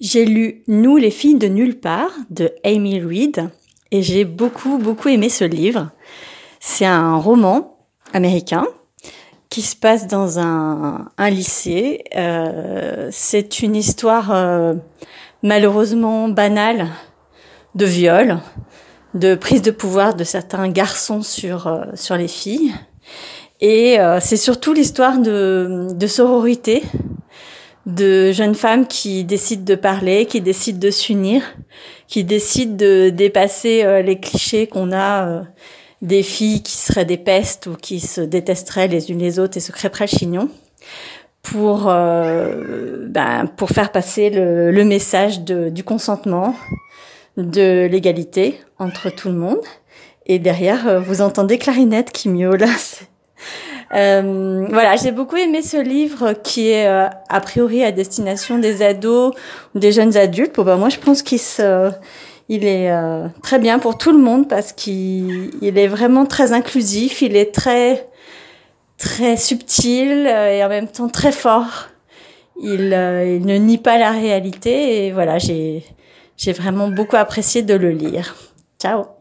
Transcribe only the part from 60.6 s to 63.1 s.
ben, moi, je pense qu'il se, il est